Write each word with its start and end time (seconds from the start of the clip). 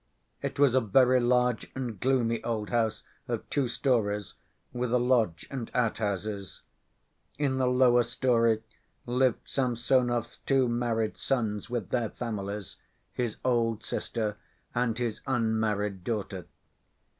It 0.41 0.57
was 0.57 0.73
a 0.73 0.81
very 0.81 1.19
large 1.19 1.69
and 1.75 1.99
gloomy 1.99 2.43
old 2.43 2.71
house 2.71 3.03
of 3.27 3.47
two 3.51 3.67
stories, 3.67 4.33
with 4.73 4.91
a 4.91 4.97
lodge 4.97 5.45
and 5.51 5.69
outhouses. 5.75 6.63
In 7.37 7.59
the 7.59 7.67
lower 7.67 8.01
story 8.01 8.63
lived 9.05 9.47
Samsonov's 9.47 10.39
two 10.47 10.67
married 10.67 11.17
sons 11.17 11.69
with 11.69 11.89
their 11.89 12.09
families, 12.09 12.77
his 13.13 13.37
old 13.45 13.83
sister, 13.83 14.37
and 14.73 14.97
his 14.97 15.21
unmarried 15.27 16.03
daughter. 16.03 16.47